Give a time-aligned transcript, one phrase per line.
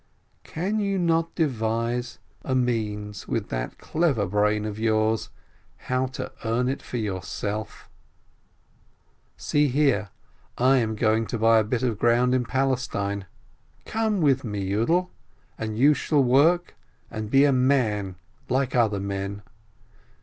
[0.43, 5.29] Can you not devise a means, with that clever brain of yours,
[5.77, 7.87] how to earn it for yourself?
[9.37, 10.09] See here,
[10.57, 13.27] I am going to buy a bit of ground in Palestine,
[13.85, 15.09] come with me, Yiidel,
[15.59, 16.75] and you shall work,
[17.11, 18.15] and be a man
[18.49, 19.43] like other men.